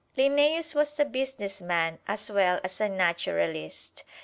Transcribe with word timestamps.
Linnæus 0.17 0.73
was 0.73 0.99
a 0.99 1.05
businessman 1.05 1.99
as 2.07 2.31
well 2.31 2.59
as 2.63 2.81
a 2.81 2.89
naturalist. 2.89 4.03